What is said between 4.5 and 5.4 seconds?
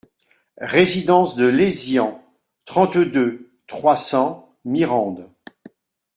Mirande